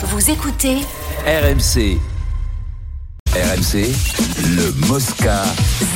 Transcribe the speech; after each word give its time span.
Vous 0.00 0.30
écoutez 0.30 0.76
RMC. 1.26 1.98
RMC, 3.34 3.92
le 4.56 4.86
Mosca. 4.86 5.44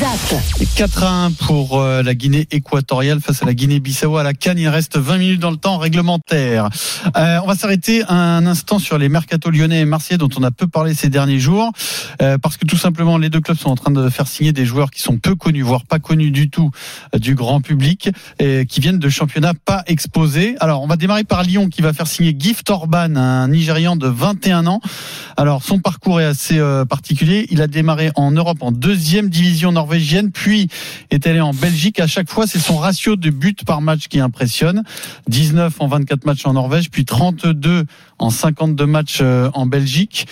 ZAP. 0.01 0.41
4 0.77 1.03
à 1.03 1.25
1 1.25 1.33
pour 1.33 1.81
euh, 1.81 2.03
la 2.03 2.15
Guinée 2.15 2.47
équatoriale 2.51 3.21
face 3.21 3.43
à 3.43 3.47
la 3.47 3.55
Guinée-Bissau 3.55 4.19
à 4.19 4.23
la 4.23 4.35
Cannes. 4.35 4.59
Il 4.59 4.69
reste 4.69 4.99
20 4.99 5.17
minutes 5.17 5.41
dans 5.41 5.51
le 5.51 5.57
temps 5.57 5.79
réglementaire. 5.79 6.69
Euh, 7.17 7.39
on 7.43 7.47
va 7.47 7.55
s'arrêter 7.55 8.05
un 8.09 8.45
instant 8.45 8.79
sur 8.79 8.99
les 8.99 9.09
mercato 9.09 9.51
lyonnais 9.51 9.81
et 9.81 9.85
marseillais 9.87 10.19
dont 10.19 10.29
on 10.37 10.43
a 10.43 10.51
peu 10.51 10.67
parlé 10.67 10.95
ces 10.95 11.09
derniers 11.09 11.39
jours 11.39 11.73
euh, 12.21 12.37
parce 12.37 12.59
que 12.59 12.67
tout 12.67 12.77
simplement 12.77 13.17
les 13.17 13.31
deux 13.31 13.41
clubs 13.41 13.57
sont 13.57 13.71
en 13.71 13.77
train 13.77 13.91
de 13.91 14.11
faire 14.11 14.29
signer 14.29 14.53
des 14.53 14.67
joueurs 14.67 14.91
qui 14.91 15.01
sont 15.01 15.17
peu 15.17 15.35
connus, 15.35 15.63
voire 15.63 15.87
pas 15.87 15.99
connus 15.99 16.33
du 16.33 16.51
tout 16.51 16.71
du 17.17 17.35
grand 17.35 17.63
public, 17.63 18.11
et 18.41 18.67
qui 18.67 18.81
viennent 18.81 18.99
de 18.99 19.09
championnats 19.09 19.55
pas 19.55 19.85
exposés. 19.87 20.55
Alors 20.61 20.83
on 20.83 20.87
va 20.87 20.97
démarrer 20.97 21.25
par 21.25 21.45
Lyon 21.45 21.69
qui 21.71 21.81
va 21.81 21.95
faire 21.95 22.07
signer 22.07 22.37
Gift 22.39 22.69
Orban, 22.69 23.17
un 23.17 23.49
Nigérian 23.49 23.97
de 23.97 24.07
21 24.07 24.67
ans. 24.67 24.81
Alors 25.37 25.63
son 25.63 25.79
parcours 25.79 26.21
est 26.21 26.27
assez 26.27 26.59
euh, 26.59 26.85
Il 27.23 27.63
a 27.63 27.69
démarré 27.69 28.11
en 28.17 28.33
Europe 28.33 28.59
en 28.63 28.73
deuxième 28.73 29.29
division 29.29 29.71
norvégienne, 29.71 30.33
puis 30.33 30.69
est 31.11 31.27
allé 31.27 31.41
en 31.41 31.53
Belgique. 31.53 32.01
À 32.01 32.07
chaque 32.07 32.29
fois, 32.29 32.47
c'est 32.47 32.59
son 32.59 32.77
ratio 32.77 33.17
de 33.17 33.31
buts 33.31 33.55
par 33.65 33.81
match 33.81 34.09
qui 34.09 34.19
impressionne. 34.19 34.83
19 35.29 35.75
en 35.79 35.87
24 35.87 36.27
matchs 36.27 36.47
en 36.47 36.55
Norvège, 36.55 36.91
puis 36.91 37.05
32 37.05 37.85
en 38.19 38.31
52 38.31 38.87
matchs 38.87 39.19
euh, 39.21 39.51
en 39.55 39.67
Belgique. 39.67 40.27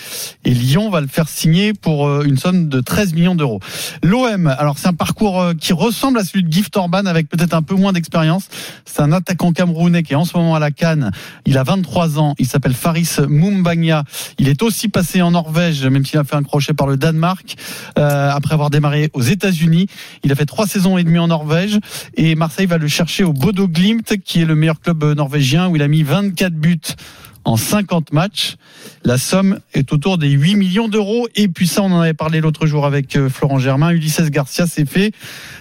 Et 0.44 0.50
Lyon 0.50 0.90
va 0.90 1.00
le 1.00 1.06
faire 1.06 1.28
signer 1.28 1.74
pour 1.74 2.06
euh, 2.06 2.24
une 2.24 2.38
somme 2.38 2.68
de 2.68 2.80
13 2.80 3.14
millions 3.14 3.34
d'euros. 3.34 3.60
L'OM, 4.02 4.46
alors 4.46 4.78
c'est 4.78 4.88
un 4.88 4.94
parcours 4.94 5.41
euh, 5.41 5.54
qui 5.54 5.72
ressemble 5.72 6.18
à 6.18 6.24
celui 6.24 6.44
de 6.44 6.52
Gift 6.52 6.77
Orban 6.77 7.06
avec 7.06 7.28
peut-être 7.28 7.54
un 7.54 7.62
peu 7.62 7.74
moins 7.74 7.92
d'expérience. 7.92 8.48
C'est 8.84 9.02
un 9.02 9.12
attaquant 9.12 9.52
camerounais 9.52 10.02
qui 10.02 10.12
est 10.12 10.16
en 10.16 10.24
ce 10.24 10.36
moment 10.36 10.54
à 10.54 10.58
la 10.58 10.70
Cannes. 10.70 11.10
Il 11.46 11.58
a 11.58 11.62
23 11.62 12.18
ans. 12.18 12.34
Il 12.38 12.46
s'appelle 12.46 12.74
Faris 12.74 13.16
Mumbagna. 13.28 14.04
Il 14.38 14.48
est 14.48 14.62
aussi 14.62 14.88
passé 14.88 15.22
en 15.22 15.32
Norvège, 15.32 15.84
même 15.84 16.04
s'il 16.04 16.18
a 16.18 16.24
fait 16.24 16.36
un 16.36 16.42
crochet 16.42 16.74
par 16.80 16.87
le 16.87 16.97
Danemark. 16.97 17.56
Euh, 17.98 18.31
après 18.31 18.55
avoir 18.55 18.70
démarré 18.70 19.11
aux 19.12 19.20
États-Unis, 19.20 19.86
il 20.25 20.33
a 20.33 20.34
fait 20.34 20.47
trois 20.47 20.67
saisons 20.67 20.97
et 20.97 21.05
demie 21.05 21.19
en 21.19 21.28
Norvège. 21.28 21.78
Et 22.14 22.34
Marseille 22.34 22.64
va 22.64 22.78
le 22.78 22.89
chercher 22.89 23.22
au 23.22 23.34
Bodo 23.34 23.69
Glimt, 23.69 24.17
qui 24.25 24.41
est 24.41 24.47
le 24.47 24.55
meilleur 24.55 24.81
club 24.81 25.05
norvégien, 25.05 25.69
où 25.69 25.77
il 25.77 25.83
a 25.83 25.89
mis 25.89 26.03
24 26.03 26.55
buts 26.55 26.81
en 27.44 27.56
50 27.56 28.12
matchs. 28.12 28.56
La 29.05 29.19
somme 29.19 29.60
est 29.72 29.92
autour 29.92 30.19
des 30.19 30.28
8 30.28 30.56
millions 30.56 30.88
d'euros. 30.88 31.27
Et 31.34 31.48
puis 31.48 31.66
ça, 31.66 31.82
on 31.82 31.92
en 31.92 32.00
avait 32.00 32.14
parlé 32.14 32.41
l'autre 32.41 32.66
jour 32.66 32.84
avec 32.84 33.16
euh, 33.16 33.28
Florent 33.28 33.58
Germain. 33.58 33.91
Ulysses 33.91 34.30
Garcia, 34.30 34.66
c'est 34.66 34.88
fait. 34.88 35.12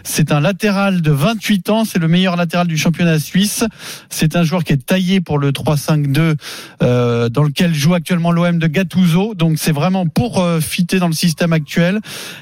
C'est 0.03 0.31
un 0.31 0.39
latéral 0.39 1.01
de 1.01 1.11
28 1.11 1.69
ans. 1.69 1.85
C'est 1.85 1.99
le 1.99 2.07
meilleur 2.07 2.35
latéral 2.35 2.67
du 2.67 2.77
championnat 2.77 3.19
suisse. 3.19 3.63
C'est 4.09 4.35
un 4.35 4.43
joueur 4.43 4.63
qui 4.63 4.73
est 4.73 4.85
taillé 4.85 5.21
pour 5.21 5.37
le 5.37 5.51
3-5-2 5.51 6.35
euh, 6.81 7.29
dans 7.29 7.43
lequel 7.43 7.73
joue 7.73 7.93
actuellement 7.93 8.31
l'OM 8.31 8.59
de 8.59 8.67
Gattuso. 8.67 9.33
Donc 9.35 9.57
c'est 9.57 9.71
vraiment 9.71 10.05
pour 10.05 10.39
euh, 10.39 10.59
fitter 10.59 10.99
dans 10.99 11.07
le 11.07 11.13
système 11.13 11.53
actuel. 11.53 11.99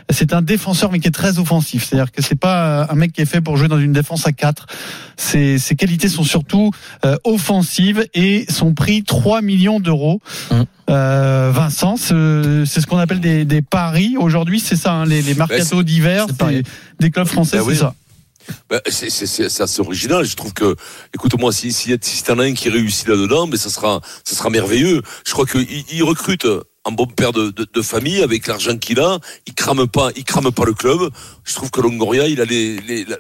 C'est 0.09 0.33
un 0.33 0.41
défenseur 0.41 0.91
mais 0.91 0.99
qui 0.99 1.07
est 1.07 1.11
très 1.11 1.39
offensif. 1.39 1.85
C'est-à-dire 1.85 2.11
que 2.11 2.21
c'est 2.21 2.39
pas 2.39 2.81
euh, 2.81 2.85
un 2.89 2.95
mec 2.95 3.13
qui 3.13 3.21
est 3.21 3.25
fait 3.25 3.41
pour 3.41 3.57
jouer 3.57 3.67
dans 3.67 3.79
une 3.79 3.93
défense 3.93 4.25
à 4.25 4.31
4. 4.31 4.65
Ses, 5.15 5.57
ses 5.59 5.75
qualités 5.75 6.09
sont 6.09 6.23
surtout 6.23 6.71
euh, 7.05 7.17
offensives 7.23 8.05
et 8.13 8.45
son 8.49 8.73
prix 8.73 9.03
3 9.03 9.26
millions 9.41 9.79
d'euros. 9.79 10.21
Hum. 10.51 10.65
Euh, 10.89 11.51
Vincent, 11.53 11.97
ce- 11.97 12.63
c'est 12.65 12.79
ce 12.79 12.87
qu'on 12.87 12.97
appelle 12.97 13.19
des, 13.19 13.43
des 13.43 13.61
paris 13.61 14.15
aujourd'hui, 14.17 14.59
c'est 14.61 14.77
ça, 14.77 14.93
hein, 14.93 15.05
les, 15.05 15.21
les 15.21 15.33
mercatos 15.35 15.83
d'hiver 15.83 16.27
des 16.99 17.11
clubs 17.11 17.27
français, 17.27 17.57
Ben 17.57 17.63
c'est 17.63 17.69
oui. 17.69 17.75
ça. 17.75 17.93
Ben, 18.69 18.79
c'est, 18.87 19.61
assez 19.61 19.81
original. 19.81 20.23
Je 20.23 20.35
trouve 20.37 20.53
que, 20.53 20.75
écoute-moi, 21.13 21.51
si, 21.51 21.73
si, 21.73 21.93
si 21.99 22.23
t'en 22.23 22.39
as 22.39 22.45
un 22.45 22.53
qui 22.53 22.69
réussit 22.69 23.05
là-dedans, 23.09 23.45
mais 23.47 23.57
ça 23.57 23.69
sera, 23.69 23.99
ça 24.23 24.37
sera 24.37 24.49
merveilleux. 24.49 25.01
Je 25.25 25.33
crois 25.33 25.45
qu'il 25.45 25.67
il 25.91 26.03
recrute 26.03 26.47
un 26.87 26.91
bon 26.91 27.05
père 27.05 27.33
de, 27.33 27.81
famille 27.81 28.21
avec 28.21 28.47
l'argent 28.47 28.77
qu'il 28.77 28.99
a. 28.99 29.19
Il 29.45 29.53
crame 29.53 29.87
pas, 29.87 30.09
il 30.15 30.23
crame 30.23 30.51
pas 30.51 30.65
le 30.65 30.73
club. 30.73 31.09
Je 31.43 31.53
trouve 31.53 31.69
que 31.69 31.81
Longoria, 31.81 32.27
il 32.27 32.41
a 32.41 32.45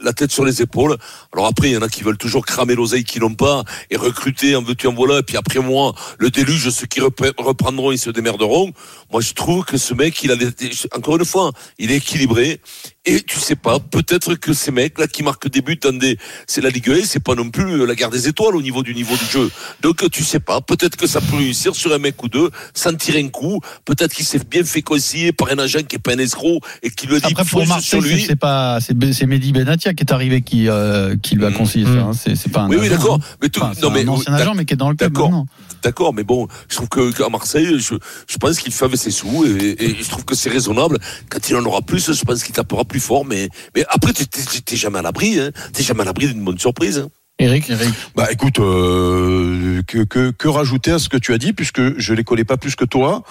la 0.01 0.13
tête 0.13 0.31
sur 0.31 0.45
les 0.45 0.61
épaules. 0.61 0.97
Alors 1.33 1.45
après, 1.47 1.69
il 1.69 1.73
y 1.73 1.77
en 1.77 1.81
a 1.81 1.89
qui 1.89 2.03
veulent 2.03 2.17
toujours 2.17 2.45
cramer 2.45 2.75
l'oseille 2.75 3.03
qu'ils 3.03 3.21
n'ont 3.21 3.35
pas 3.35 3.63
et 3.91 3.97
recruter 3.97 4.55
en 4.55 4.63
veux-tu 4.63 4.87
en 4.87 4.93
voilà. 4.93 5.19
Et 5.19 5.23
puis 5.23 5.37
après 5.37 5.59
moi, 5.59 5.93
le 6.17 6.29
déluge, 6.29 6.69
ceux 6.69 6.87
qui 6.87 7.01
repre- 7.01 7.33
reprendront, 7.37 7.91
ils 7.91 7.99
se 7.99 8.09
démerderont. 8.09 8.71
Moi, 9.11 9.21
je 9.21 9.33
trouve 9.33 9.65
que 9.65 9.77
ce 9.77 9.93
mec, 9.93 10.21
il 10.23 10.31
a 10.31 10.35
des- 10.35 10.51
encore 10.95 11.17
une 11.17 11.25
fois, 11.25 11.51
il 11.77 11.91
est 11.91 11.97
équilibré. 11.97 12.61
Et 13.09 13.21
tu 13.21 13.39
sais 13.39 13.55
pas, 13.55 13.79
peut-être 13.79 14.35
que 14.35 14.51
ces 14.53 14.71
mecs-là 14.71 15.07
qui 15.07 15.23
marquent 15.23 15.47
des 15.49 15.61
buts 15.61 15.79
dans 15.81 15.97
des, 15.97 16.17
c'est 16.45 16.59
la 16.61 16.69
Ligue 16.69 16.89
1, 16.89 17.05
c'est 17.05 17.23
pas 17.23 17.35
non 17.35 17.49
plus 17.49 17.85
la 17.85 17.95
guerre 17.95 18.09
des 18.09 18.27
étoiles 18.27 18.55
au 18.55 18.61
niveau 18.61 18.83
du 18.83 18.93
niveau 18.93 19.15
du 19.15 19.25
jeu. 19.25 19.49
Donc 19.81 20.09
tu 20.11 20.23
sais 20.23 20.39
pas, 20.41 20.59
peut-être 20.61 20.97
que 20.97 21.07
ça 21.07 21.21
peut 21.21 21.37
réussir 21.37 21.73
sur 21.75 21.93
un 21.93 21.99
mec 21.99 22.21
ou 22.21 22.27
deux, 22.27 22.49
sans 22.73 22.93
tirer 22.93 23.21
un 23.23 23.29
coup. 23.29 23.61
Peut-être 23.85 24.13
qu'il 24.13 24.25
s'est 24.25 24.41
bien 24.49 24.63
fait 24.65 24.81
conseiller 24.81 25.31
par 25.31 25.49
un 25.49 25.57
agent 25.59 25.83
qui 25.83 25.95
est 25.95 25.99
pas 25.99 26.13
un 26.13 26.19
escroc 26.19 26.59
et 26.83 26.89
qui 26.89 27.07
lui 27.07 27.15
dit 27.19 27.21
Après 27.31 27.45
pour 27.45 27.65
Marseille, 27.65 27.83
sur 27.87 28.01
lui. 28.01 28.23
c'est 28.27 28.35
pas 28.35 28.79
c'est 28.81 29.25
Mehdi 29.25 29.53
Benatia 29.53 29.93
qui 29.93 30.03
est 30.03 30.11
arrivé 30.11 30.41
qui 30.41 30.67
euh, 30.67 31.15
qui 31.21 31.35
lui 31.35 31.45
a 31.45 31.49
Mmh. 31.49 31.53
conseillé 31.53 31.85
ça. 31.85 31.91
hein. 31.91 32.11
C'est 32.13 32.51
pas 32.51 32.61
un 32.63 32.69
Oui, 32.69 32.75
oui, 32.77 32.87
agent, 32.87 32.95
d'accord. 32.97 33.19
hein. 33.21 33.35
Mais 33.41 33.47
tout, 33.49 33.61
Enfin, 33.61 33.71
c'est 33.73 33.81
non, 33.83 33.89
mais 33.91 34.03
un 34.03 34.07
ancien 34.09 34.33
agent 34.33 34.53
mais 34.53 34.65
qui 34.65 34.73
est 34.73 34.77
dans 34.77 34.89
le 34.89 34.95
club 34.97 35.13
D'accord. 35.83 36.13
mais 36.13 36.23
bon, 36.23 36.47
je 36.69 36.75
trouve 36.75 36.89
que 36.89 37.11
qu'à 37.11 37.29
Marseille, 37.29 37.79
je, 37.79 37.95
je 38.27 38.37
pense 38.37 38.59
qu'il 38.59 38.73
fait 38.73 38.85
avec 38.85 38.97
ses 38.97 39.11
sous 39.11 39.45
et, 39.45 39.75
et 39.79 39.95
je 40.01 40.09
trouve 40.09 40.25
que 40.25 40.35
c'est 40.35 40.49
raisonnable. 40.49 40.97
Quand 41.29 41.49
il 41.49 41.55
en 41.55 41.63
aura 41.63 41.81
plus, 41.81 42.11
je 42.11 42.23
pense 42.25 42.43
qu'il 42.43 42.53
tapera 42.53 42.83
plus 42.83 42.96
fort. 42.99 43.25
Mais, 43.25 43.49
après, 43.89 44.13
tu 44.13 44.27
t'es 44.27 44.75
jamais 44.75 44.99
à 44.99 45.01
l'abri. 45.01 45.39
Hein. 45.39 45.51
T'es 45.73 45.83
jamais 45.83 46.01
à 46.01 46.05
l'abri 46.05 46.27
d'une 46.27 46.43
bonne 46.43 46.59
surprise. 46.59 46.99
hein. 46.99 47.09
Eric, 47.39 47.69
Eric. 47.69 47.93
Bah 48.15 48.27
écoute, 48.31 48.59
euh, 48.59 49.81
que, 49.85 49.99
que, 50.05 50.31
que 50.31 50.47
rajouter 50.47 50.91
à 50.91 50.97
ce 50.97 51.07
que 51.07 51.17
tu 51.17 51.33
as 51.33 51.37
dit, 51.37 51.53
puisque 51.53 51.99
je 51.99 52.13
les 52.15 52.23
connais 52.23 52.43
pas 52.45 52.57
plus 52.57 52.75
que 52.75 52.83
toi, 52.83 53.21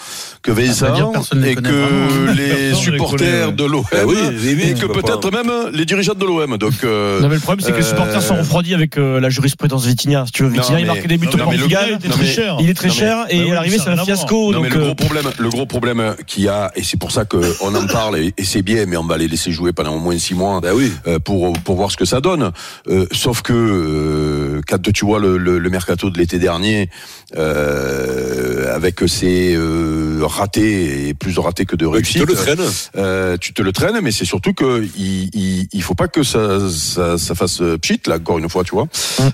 que 0.42 0.52
Vincent, 0.52 1.10
personne 1.10 1.40
les 1.42 1.50
et 1.50 1.54
que 1.56 2.30
les 2.36 2.72
supporters 2.74 3.46
connaît, 3.46 3.52
de 3.56 3.64
l'OM, 3.64 3.82
Ah 3.92 4.06
oui, 4.06 4.16
et 4.62 4.74
que 4.74 4.86
peut-être 4.86 5.32
même 5.32 5.50
les 5.72 5.84
dirigeants 5.84 6.14
de 6.14 6.24
l'OM. 6.24 6.56
Donc, 6.56 6.74
euh, 6.84 7.20
Non 7.20 7.28
mais 7.28 7.34
le 7.34 7.40
problème 7.40 7.64
c'est 7.66 7.72
que 7.72 7.78
les 7.78 7.82
supporters 7.82 8.18
Euh, 8.18 8.20
sont 8.20 8.36
refroidis 8.36 8.74
avec 8.74 8.96
euh, 8.96 9.18
la 9.18 9.28
jurisprudence 9.28 9.84
Vitinha. 9.86 10.24
Si 10.26 10.30
tu 10.32 10.44
veux, 10.44 10.50
Vitinha 10.50 10.78
il 10.78 10.86
marquait 10.86 11.08
des 11.08 11.18
buts 11.18 11.26
au 11.34 11.36
Portugal. 11.36 11.98
Il 12.00 12.06
est 12.06 12.08
très 12.08 12.22
mais- 12.22 12.26
cher. 12.30 12.56
Il 12.60 12.70
est 12.70 12.74
très 12.74 12.90
cher 12.90 13.16
Bah 13.24 13.26
et 13.30 13.40
Bah 13.44 13.50
à 13.50 13.54
l'arrivée 13.54 13.78
c'est 13.82 13.90
un 13.90 13.96
fiasco. 14.04 14.52
Non, 14.52 14.60
mais 14.60 14.68
Donc 14.68 14.74
le 14.78 14.82
euh, 14.82 14.84
gros 14.84 14.94
problème, 14.94 15.24
le 15.36 15.48
gros 15.48 15.66
problème 15.66 16.14
qu'il 16.28 16.44
y 16.44 16.48
a, 16.48 16.70
et 16.76 16.84
c'est 16.84 16.96
pour 16.98 17.10
ça 17.10 17.24
qu'on 17.24 17.74
en 17.74 17.86
parle, 17.88 18.18
et, 18.18 18.32
et 18.38 18.44
c'est 18.44 18.62
bien, 18.62 18.86
mais 18.86 18.96
on 18.96 19.04
va 19.04 19.18
les 19.18 19.26
laisser 19.26 19.50
jouer 19.50 19.72
pendant 19.72 19.94
au 19.96 19.98
moins 19.98 20.16
six 20.16 20.34
mois 20.34 20.60
Ben 20.60 20.72
oui. 20.76 20.92
euh, 21.08 21.18
pour 21.18 21.52
pour 21.64 21.74
voir 21.74 21.90
ce 21.90 21.96
que 21.96 22.04
ça 22.04 22.20
donne. 22.20 22.52
Euh, 22.88 23.06
sauf 23.10 23.42
que 23.42 23.52
euh, 23.96 24.60
quand 24.68 24.80
tu 24.92 25.04
vois 25.04 25.18
le, 25.18 25.36
le, 25.38 25.58
le 25.58 25.70
mercato 25.70 26.10
de 26.10 26.18
l'été 26.18 26.38
dernier, 26.38 26.88
euh, 27.36 28.74
avec 28.74 29.00
ses 29.06 29.54
euh, 29.56 30.20
ratés 30.22 31.08
et 31.08 31.14
plus 31.14 31.34
de 31.34 31.40
ratés 31.40 31.64
que 31.64 31.76
de 31.76 31.84
Tu 31.86 31.90
réussites, 31.90 32.22
te 32.22 32.28
le 32.30 32.34
traînes. 32.34 32.60
euh, 32.96 33.36
tu 33.38 33.52
te 33.52 33.62
le 33.62 33.72
traînes, 33.72 34.00
mais 34.02 34.10
c'est 34.10 34.24
surtout 34.24 34.52
que 34.52 34.84
il, 34.98 35.30
il, 35.34 35.68
il 35.72 35.82
faut 35.82 35.94
pas 35.94 36.08
que 36.08 36.22
ça, 36.22 36.58
ça, 36.70 37.18
ça 37.18 37.34
fasse 37.34 37.62
pchit 37.80 38.00
là 38.06 38.16
encore 38.16 38.38
une 38.38 38.48
fois, 38.48 38.64
tu 38.64 38.72
vois. 38.72 38.86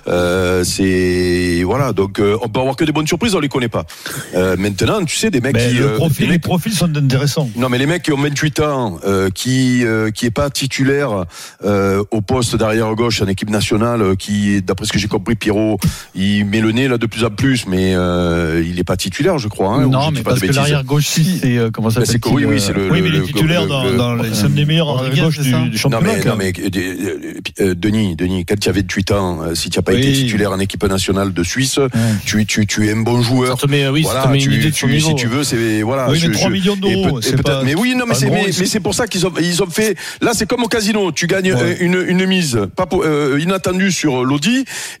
Euh, 0.07 0.63
c'est 0.63 1.63
voilà, 1.65 1.93
donc 1.93 2.19
euh, 2.19 2.37
on 2.41 2.49
peut 2.49 2.59
avoir 2.59 2.75
que 2.75 2.83
des 2.85 2.91
bonnes 2.91 3.07
surprises, 3.07 3.35
on 3.35 3.39
les 3.39 3.49
connaît 3.49 3.69
pas. 3.69 3.85
Euh, 4.35 4.55
maintenant, 4.57 5.03
tu 5.05 5.15
sais, 5.17 5.29
des 5.29 5.41
mecs 5.41 5.53
mais 5.55 5.67
qui 5.69 5.73
le 5.75 5.85
euh, 5.91 5.95
profil, 5.95 6.25
les 6.25 6.31
mecs- 6.33 6.41
profils 6.43 6.73
sont 6.73 6.95
intéressants. 6.95 7.49
non, 7.55 7.69
mais 7.69 7.77
les 7.77 7.85
mecs 7.85 8.03
qui 8.03 8.11
ont 8.11 8.21
28 8.21 8.59
ans, 8.61 8.99
euh, 9.05 9.29
qui 9.29 9.83
euh, 9.85 10.11
qui 10.11 10.25
est 10.25 10.31
pas 10.31 10.49
titulaire 10.49 11.25
euh, 11.65 12.03
au 12.11 12.21
poste 12.21 12.55
d'arrière 12.55 12.93
gauche 12.95 13.21
en 13.21 13.27
équipe 13.27 13.49
nationale, 13.49 14.01
euh, 14.01 14.15
qui, 14.57 14.61
d'après 14.61 14.85
ce 14.85 14.93
que 14.93 14.99
j'ai 14.99 15.07
compris, 15.07 15.35
Pierrot, 15.35 15.77
il 16.15 16.45
met 16.45 16.61
le 16.61 16.71
nez 16.71 16.87
là 16.87 16.97
de 16.97 17.05
plus 17.05 17.23
en 17.23 17.29
plus, 17.29 17.65
mais 17.67 17.93
euh, 17.95 18.63
il 18.65 18.79
est 18.79 18.83
pas 18.83 18.97
titulaire, 18.97 19.37
je 19.37 19.47
crois. 19.47 19.69
Hein, 19.75 19.87
non, 19.87 20.11
mais 20.11 20.21
pas 20.21 20.31
parce 20.31 20.35
de 20.35 20.41
que 20.41 20.47
bêtises. 20.47 20.55
l'arrière 20.57 20.83
gauche 20.83 21.07
c'est 21.07 21.57
euh, 21.57 21.69
comment 21.71 21.89
ça 21.89 22.01
c'est 22.01 22.05
s'appelle 22.13 22.21
que- 22.21 22.29
oui, 22.29 22.45
oui, 22.45 22.59
c'est 22.61 22.73
le. 22.73 22.89
Oui, 22.91 23.01
mais 23.01 23.09
il 23.09 23.13
le- 23.13 23.23
est 23.23 23.27
titulaire 23.27 23.63
le- 23.63 23.67
dans, 23.69 23.83
le- 23.83 23.97
dans 23.97 24.15
les 24.15 24.33
c'est 24.33 24.45
un 24.45 24.49
des 24.49 24.65
meilleurs 24.65 25.01
à 25.03 25.09
gauche 25.09 25.35
c'est 25.37 25.43
du, 25.43 25.51
non 25.51 25.69
championnat. 25.75 26.01
mais, 26.17 26.25
non 26.25 26.35
mais 26.37 26.53
euh, 26.59 27.31
euh, 27.61 27.75
Denis, 27.75 28.15
Denis, 28.15 28.45
quand 28.45 28.59
tu 28.59 28.69
avais 28.69 28.81
28 28.81 29.11
ans, 29.11 29.39
euh, 29.43 29.55
si 29.55 29.69
tu 29.69 29.79
n'as 29.79 29.83
pas 29.83 29.93
Oui. 29.93 29.99
été 29.99 30.13
titulaire 30.13 30.51
en 30.51 30.59
équipe 30.59 30.83
nationale 30.85 31.33
de 31.33 31.43
Suisse, 31.43 31.79
tu, 32.25 32.45
tu, 32.45 32.65
tu 32.67 32.87
es 32.87 32.91
un 32.93 33.01
bon 33.01 33.21
joueur. 33.21 33.59
Ça 33.59 33.67
te 33.67 33.71
met, 33.71 33.87
oui, 33.87 34.03
ça 34.03 34.09
Voilà, 34.11 34.25
te 34.27 34.31
met 34.31 34.37
tu- 34.39 34.47
une 34.49 34.53
idée 34.55 34.69
de 34.69 34.75
tu- 34.75 34.99
si 35.01 35.15
tu 35.15 35.27
veux, 35.27 35.43
c'est 35.43 35.81
voilà. 35.81 36.09
Oui, 36.09 36.19
mais 36.27 36.33
3 36.33 36.47
je- 36.49 36.53
millions 36.53 36.75
d'euros, 36.75 37.21
c'est 37.21 37.35
mais 37.63 37.75
oui, 37.75 37.95
non, 37.95 38.05
mais 38.07 38.15
c'est 38.15 38.65
c'est 38.65 38.79
pour 38.79 38.93
ça 38.93 39.07
qu'ils 39.07 39.25
ont 39.25 39.31
ils 39.39 39.61
ont 39.63 39.67
fait. 39.69 39.95
Là, 40.21 40.31
c'est 40.33 40.47
comme 40.47 40.63
au 40.63 40.67
casino, 40.67 41.11
tu 41.11 41.27
gagnes 41.27 41.51
euh, 41.53 41.75
une, 41.79 42.03
une 42.07 42.25
mise 42.25 42.57
euh, 42.57 43.39
inattendue 43.39 43.91
sur 43.91 44.23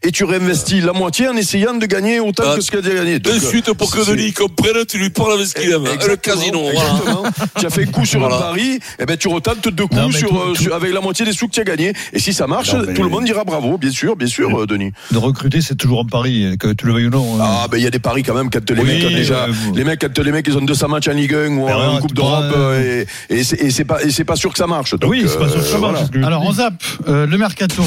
et 0.01 0.11
tu 0.11 0.23
réinvestis 0.23 0.81
la 0.81 0.93
moitié 0.93 1.27
en 1.27 1.35
essayant 1.35 1.73
de 1.73 1.85
gagner 1.85 2.19
autant 2.19 2.43
Ah, 2.45 2.55
que 2.55 2.61
ce 2.61 2.71
qu'il 2.71 2.79
a 2.79 2.93
gagné. 2.95 3.19
De 3.19 3.29
Donc, 3.31 3.41
suite, 3.41 3.71
pour 3.73 3.91
que 3.91 4.05
Denis 4.09 4.33
comprenne, 4.33 4.85
tu 4.87 4.97
lui 4.97 5.09
parles 5.09 5.33
avec 5.33 5.47
ce 5.47 5.53
qu'il 5.55 5.71
aime. 5.71 5.83
Le 6.07 6.15
casino, 6.15 6.61
voilà. 6.73 7.23
tu 7.59 7.65
as 7.65 7.69
fait 7.69 7.83
un 7.83 7.91
coup 7.91 8.05
sur 8.05 8.19
Voilà. 8.19 8.35
un 8.37 8.39
pari, 8.39 8.79
et 8.99 9.05
ben 9.05 9.17
tu 9.17 9.27
retentes 9.27 9.67
deux 9.69 9.85
coups 9.87 9.95
Non, 10.01 10.07
mais 10.09 10.17
sur, 10.17 10.29
tout- 10.29 10.37
euh, 10.37 10.53
tout- 10.53 10.63
sur- 10.63 10.75
avec 10.75 10.93
la 10.93 11.01
moitié 11.01 11.25
des 11.25 11.33
sous 11.33 11.47
que 11.47 11.53
tu 11.53 11.59
as 11.61 11.63
gagné. 11.63 11.93
Et 12.13 12.19
si 12.19 12.33
ça 12.33 12.47
marche, 12.47 12.73
Non, 12.73 12.83
mais- 12.87 12.93
tout 12.93 13.03
le 13.03 13.09
monde 13.09 13.25
dira 13.25 13.43
bravo, 13.43 13.77
bien 13.77 13.91
sûr, 13.91 14.15
bien 14.15 14.27
sûr, 14.27 14.61
euh, 14.61 14.65
Denis. 14.65 14.91
De 15.11 15.17
recruter, 15.17 15.61
c'est 15.61 15.75
toujours 15.75 16.01
un 16.01 16.05
pari, 16.05 16.55
que 16.59 16.73
tu 16.73 16.85
le 16.85 16.93
veuilles 16.93 17.07
ou 17.07 17.11
non. 17.11 17.41
hein. 17.41 17.45
Ah 17.63 17.67
ben 17.69 17.77
il 17.77 17.83
y 17.83 17.87
a 17.87 17.91
des 17.91 17.99
paris 17.99 18.23
quand 18.23 18.33
même 18.33 18.49
quand 18.49 18.69
les 18.69 18.81
Oui, 18.81 18.87
mecs 18.87 19.05
ont 19.05 19.15
déjà 19.15 19.45
ouais, 19.45 19.51
vous- 19.51 19.75
les 19.75 19.83
mecs 19.83 19.99
quand 20.01 20.19
les 20.23 20.31
mecs 20.31 20.45
ils 20.47 20.57
ont 20.57 20.61
200 20.61 20.87
matchs 20.87 21.07
en 21.07 21.13
Ligue 21.13 21.33
1 21.33 21.57
ou 21.57 21.65
Ben 21.65 21.75
en 21.75 21.95
ouais, 21.95 22.01
Coupe 22.01 22.13
d'Europe 22.13 22.45
euh, 22.55 23.03
et, 23.29 23.39
et 23.39 23.43
c'est 23.71 23.83
pas 24.25 24.35
sûr 24.35 24.51
que 24.51 24.57
ça 24.57 24.67
marche. 24.67 24.93
Donc, 24.95 25.09
oui, 25.09 25.25
c'est 25.27 25.37
pas 25.39 25.49
sûr 25.49 25.59
que 25.59 25.65
ça 25.65 25.75
euh, 25.75 25.79
marche. 25.79 26.01
Alors 26.23 26.43
on 26.45 26.51
zappe 26.53 26.73
euh, 27.07 27.25
le 27.27 27.37
mercato. 27.37 27.83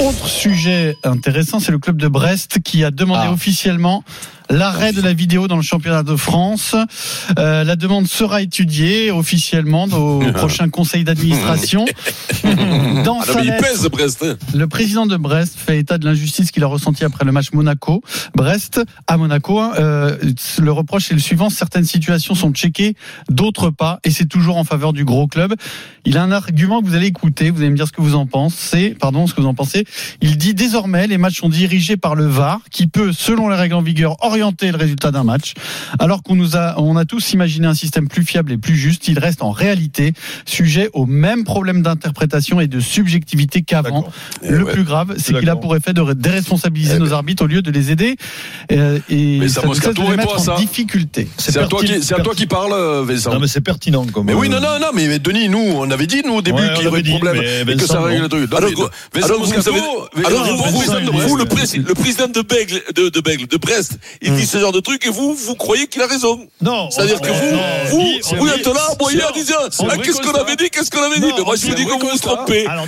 Autre 0.00 0.26
sujet 0.26 0.96
intéressant, 1.04 1.60
c'est 1.60 1.70
le 1.72 1.78
club 1.78 1.96
de 1.96 2.08
Brest 2.08 2.58
qui 2.64 2.82
a 2.84 2.90
demandé 2.90 3.24
Ah. 3.26 3.32
officiellement 3.32 4.02
l'arrêt 4.50 4.92
de 4.92 5.00
la 5.00 5.12
vidéo 5.12 5.48
dans 5.48 5.56
le 5.56 5.62
championnat 5.62 6.02
de 6.02 6.16
France. 6.16 6.74
Euh, 7.38 7.64
la 7.64 7.76
demande 7.76 8.06
sera 8.06 8.42
étudiée 8.42 9.10
officiellement 9.10 9.84
au 9.84 10.20
prochain 10.32 10.68
conseil 10.68 11.04
d'administration. 11.04 11.84
Dans 12.44 13.20
Ah 13.20 13.24
non, 13.26 13.32
sa 13.34 13.42
lettre, 13.42 13.62
pèse 13.66 13.88
Brest. 13.88 14.22
hein. 14.24 14.36
le 14.54 14.66
président 14.68 15.06
de 15.06 15.16
Brest 15.16 15.54
fait 15.56 15.78
état 15.78 15.98
de 15.98 16.04
l'injustice 16.06 16.50
qu'il 16.50 16.62
a 16.64 16.66
ressentie 16.66 17.04
après 17.04 17.24
le 17.24 17.32
match 17.32 17.52
Monaco. 17.52 18.02
Brest 18.34 18.80
à 19.06 19.16
Monaco. 19.16 19.58
hein, 19.60 19.72
euh, 19.78 20.16
le 20.58 20.72
reproche 20.72 21.10
est 21.10 21.14
le 21.14 21.20
suivant 21.20 21.50
certaines 21.50 21.84
situations 21.84 22.34
sont 22.34 22.52
checkées, 22.52 22.94
d'autres 23.28 23.70
pas, 23.70 24.00
et 24.04 24.10
c'est 24.10 24.26
toujours 24.26 24.56
en 24.56 24.64
faveur 24.64 24.92
du 24.92 25.04
gros 25.04 25.26
club. 25.26 25.54
Il 26.04 26.16
a 26.18 26.22
un 26.22 26.32
argument 26.32 26.80
que 26.82 26.86
vous 26.86 26.94
allez 26.94 27.06
écouter. 27.06 27.50
Vous 27.50 27.60
allez 27.60 27.70
me 27.70 27.76
dire 27.76 27.86
ce 27.86 27.92
que 27.92 28.00
vous 28.02 28.14
en 28.14 28.26
pensez. 28.26 28.96
Pardon, 28.98 29.26
ce 29.26 29.34
que 29.34 29.40
vous 29.40 29.46
en 29.46 29.54
pensez. 29.54 29.84
Il 30.20 30.36
dit 30.36 30.54
désormais 30.54 31.06
les 31.06 31.18
matchs 31.18 31.38
sont 31.40 31.48
dirigés 31.48 31.96
par 31.96 32.14
le 32.14 32.26
VAR, 32.26 32.60
qui 32.70 32.86
peut, 32.86 33.12
selon 33.12 33.48
les 33.48 33.56
règles 33.56 33.74
en 33.74 33.82
vigueur, 33.82 34.16
orienter 34.32 34.70
le 34.72 34.78
résultat 34.78 35.10
d'un 35.10 35.24
match. 35.24 35.52
Alors 35.98 36.22
qu'on 36.22 36.34
nous 36.34 36.56
a, 36.56 36.74
on 36.80 36.96
a 36.96 37.04
tous 37.04 37.32
imaginé 37.34 37.66
un 37.66 37.74
système 37.74 38.08
plus 38.08 38.24
fiable 38.24 38.50
et 38.52 38.56
plus 38.58 38.76
juste, 38.76 39.08
il 39.08 39.18
reste 39.18 39.42
en 39.42 39.50
réalité 39.50 40.14
sujet 40.46 40.88
au 40.94 41.04
même 41.06 41.44
problème 41.44 41.82
d'interprétation 41.82 42.60
et 42.60 42.66
de 42.66 42.80
subjectivité 42.80 43.62
qu'avant. 43.62 44.08
Le 44.42 44.60
Eh 44.60 44.62
ouais. 44.62 44.72
plus 44.72 44.84
grave, 44.84 45.14
c'est 45.18 45.34
qu'il 45.38 45.48
a 45.50 45.56
pour 45.56 45.76
effet 45.76 45.92
de 45.92 46.12
déresponsabiliser 46.14 46.94
Eh 46.96 46.98
nos 46.98 47.06
ben. 47.06 47.12
arbitres 47.12 47.44
au 47.44 47.46
lieu 47.46 47.60
de 47.62 47.70
les 47.70 47.90
aider 47.90 48.16
euh, 48.72 48.98
et 49.10 49.38
Mais 49.40 49.48
ça, 49.48 49.56
ça 49.56 49.62
nous 49.62 49.68
Moscato 49.68 49.92
de 49.92 50.00
les 50.00 50.08
répond 50.16 50.16
mettre 50.22 50.34
à 50.36 50.38
ça. 50.38 50.54
en 50.54 50.58
difficulté. 50.58 51.28
C'est 51.36 51.56
à 51.58 51.66
toi 51.66 51.82
qui, 51.82 52.02
c'est 52.02 52.14
à 52.14 52.20
toi 52.20 52.34
qui 52.34 52.46
parle, 52.46 52.72
Vincent. 53.04 53.32
Non, 53.34 53.40
mais 53.40 53.48
c'est 53.48 53.60
pertinent. 53.60 54.06
Comme 54.06 54.26
Mais 54.26 54.34
oui, 54.34 54.48
non, 54.48 54.60
non, 54.60 54.78
non, 54.80 54.88
mais 54.94 55.06
mais 55.08 55.18
Denis, 55.18 55.48
nous, 55.48 55.58
on 55.76 55.90
avait 55.90 56.06
dit, 56.06 56.22
nous, 56.24 56.34
au 56.34 56.42
début, 56.42 56.62
Ouais, 56.62 56.72
qu'il 56.74 56.84
y 56.84 56.86
aurait 56.86 56.98
avait 57.00 57.02
des 57.02 57.10
dit, 57.12 57.18
problèmes 57.18 57.42
mais 57.66 57.72
et 57.74 57.76
que 57.76 57.86
ça 57.86 58.00
règle 58.00 58.22
le 58.22 58.28
truc. 58.28 58.50
Non, 58.50 58.56
Alors, 58.58 58.70
mais 58.70 58.74
vous 59.16 59.68
avez- 59.68 60.26
Alors, 60.26 60.44
vous, 60.46 60.56
vous, 61.12 61.28
vous, 61.28 61.36
le, 61.36 61.44
prési- 61.44 61.78
le 61.78 61.94
président 61.94 62.28
de 62.28 62.40
Bègle, 62.42 62.80
de, 62.94 63.08
de 63.08 63.20
Bègle, 63.20 63.46
de 63.46 63.56
Brest, 63.56 63.98
il 64.22 64.34
dit 64.34 64.46
ce 64.46 64.58
genre 64.58 64.72
de 64.72 64.80
truc 64.80 65.04
et 65.06 65.10
vous, 65.10 65.34
vous 65.34 65.54
croyez 65.54 65.86
qu'il 65.86 66.00
a 66.02 66.06
raison. 66.06 66.46
Non. 66.60 66.90
C'est-à-dire 66.90 67.20
que 67.20 67.28
vous, 67.28 67.56
non, 67.56 67.62
vous, 67.90 68.36
vous 68.38 68.48
êtes 68.48 68.66
là, 68.66 68.80
moyen, 69.00 69.18
c'est- 69.20 69.24
en 69.26 69.32
disant, 69.32 69.54
qu'est-ce 70.02 70.20
qu'on 70.20 70.32
avait 70.32 70.56
dit, 70.56 70.70
qu'est-ce 70.70 70.90
qu'on 70.90 71.02
avait 71.02 71.20
dit? 71.20 71.32
Mais 71.36 71.42
moi, 71.44 71.56
je 71.56 71.66
vous 71.66 71.74
dis 71.74 71.84
que 71.84 71.90
vous 71.90 71.98
vous 72.08 72.18
trompez. 72.18 72.66
Alors, 72.66 72.86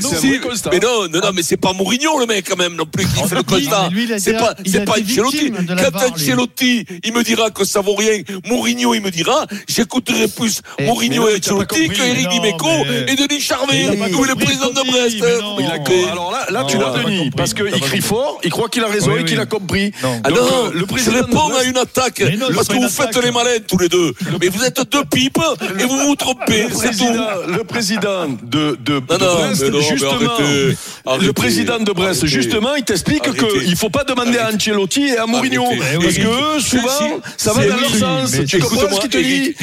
mais 0.73 0.79
non, 0.81 1.09
non, 1.09 1.21
non, 1.21 1.31
mais 1.35 1.43
c'est 1.43 1.57
pas 1.57 1.73
Mourinho, 1.73 2.19
le 2.19 2.27
mec, 2.27 2.49
quand 2.49 2.57
même, 2.57 2.75
non 2.77 2.87
plus, 2.87 3.05
qui 3.07 3.23
fait 3.29 3.35
le 3.35 3.43
constat. 3.43 3.89
C'est 4.19 4.33
pas, 4.35 4.55
il 4.65 4.71
c'est 4.71 4.85
pas 4.85 4.93
Ancelotti. 5.01 5.51
Quand. 5.51 6.13
Ancelotti, 6.15 6.87
il 7.05 7.13
me 7.13 7.23
dira 7.23 7.51
que 7.51 7.65
ça 7.65 7.81
vaut 7.81 7.95
rien, 7.95 8.23
Mourinho, 8.47 8.95
il 8.95 9.01
me 9.03 9.11
dira, 9.11 9.47
j'écouterai 9.69 10.29
plus 10.29 10.61
Et- 10.79 10.87
Mourinho 10.87 11.29
et 11.29 11.37
Ancelotti 11.39 11.89
que 11.89 12.03
Eric 12.03 12.29
Dimeco 12.29 12.69
et 13.09 13.17
Denis 13.17 13.41
Charvet, 13.41 13.89
ou 14.15 14.25
le 14.25 14.35
président 14.35 14.69
de 14.71 14.91
Brest. 14.91 15.17
Mais- 15.59 16.11
Alors 16.11 16.33
là, 16.51 16.65
tu 16.69 16.79
l'as, 16.79 16.91
Denis, 17.03 17.31
parce 17.37 17.55
qu'il 17.55 17.71
crie 17.81 18.01
fort, 18.01 18.39
il 18.45 18.51
croit 18.51 18.69
qu'il 18.69 18.83
a 18.85 18.89
raison 18.89 19.17
et 19.17 19.25
qu'il 19.25 19.41
a 19.41 19.47
compris. 19.47 19.93
Non. 20.03 20.21
Ah 20.25 20.29
euh, 20.31 20.71
le 20.73 20.87
président 20.87 21.24
de 21.27 21.35
réponds 21.37 21.55
à 21.55 21.63
une 21.65 21.77
attaque 21.77 22.21
non, 22.39 22.47
parce 22.55 22.69
que 22.69 22.75
vous 22.75 22.89
faites 22.89 23.09
attaque. 23.09 23.25
les 23.25 23.31
malins 23.31 23.51
tous 23.67 23.79
les 23.79 23.89
deux. 23.89 24.13
Mais 24.41 24.49
vous 24.49 24.63
êtes 24.65 24.81
deux 24.91 25.05
pipes 25.05 25.39
et 25.79 25.85
vous 25.85 25.99
vous 26.07 26.17
trompez, 26.17 26.65
Le 26.65 26.69
c'est 26.71 26.91
tout. 26.91 27.05
président, 27.05 27.27
le 27.49 27.65
président 27.65 28.29
de, 28.43 28.79
de, 28.81 28.95
Non, 28.95 29.01
de 29.19 29.25
non, 29.25 29.35
Brest, 29.35 29.71
non, 29.71 29.81
justement, 29.81 30.11
arrêtez, 30.13 30.77
arrêtez, 31.07 31.27
le 31.27 31.33
président 31.33 31.79
de 31.79 31.93
Brest, 31.93 32.23
arrêtez. 32.23 32.27
justement, 32.29 32.75
il 32.77 32.85
t'explique 32.85 33.23
qu'il 33.33 33.77
faut 33.77 33.91
pas 33.91 34.05
demander 34.05 34.39
à. 34.39 34.51
Ancelotti 34.55 35.03
et 35.09 35.19
à 35.19 35.27
Mourinho. 35.27 35.65
Arrêtez. 35.65 35.99
Parce 36.01 36.15
Eh 36.17 36.21
que 36.23 36.27
eux, 36.27 36.61
souvent, 36.61 36.89
si, 36.99 37.05
ça 37.45 37.53
va 37.53 37.67
dans 37.67 37.77
leur 37.77 37.95
sens. 37.95 38.33
Tu 38.47 38.59
comprends 38.59 38.97
ce 38.97 39.01
qu'il 39.01 39.11
te 39.11 39.19
dit. 39.19 39.55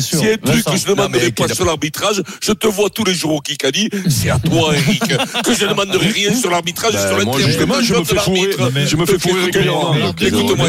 S'il 0.00 0.24
y 0.24 0.28
a 0.28 0.32
un 0.32 0.36
truc 0.38 0.64
que 0.64 0.76
je 0.76 0.84
ne 0.84 0.88
demanderai 0.94 1.30
pas 1.30 1.48
sur 1.48 1.64
l'arbitrage, 1.64 2.22
je 2.40 2.52
te 2.52 2.66
vois 2.66 2.90
tous 2.90 3.04
les 3.04 3.14
jours 3.14 3.34
au 3.34 3.40
Kikadi, 3.40 3.88
c'est 4.08 4.30
à 4.30 4.38
toi, 4.38 4.74
Eric, 4.74 5.02
que 5.44 5.54
je 5.54 5.64
ne 5.64 5.70
demanderai 5.70 6.08
rien 6.08 6.34
sur 6.34 6.50
l'arbitrage 6.50 6.92
Ben, 6.94 7.06
sur 7.06 7.10
moi, 7.24 7.24
l'intérêt 7.38 7.52
justement, 7.52 7.74
je 7.82 7.94
me 7.94 8.04
fais 8.04 8.16
fourrer, 8.16 8.50
mais- 8.74 8.86
je 8.86 8.96
me 8.96 9.06
fais 9.06 9.18
fourrer 9.18 9.44
régulièrement. 9.44 9.94
Écoute-moi, 10.20 10.61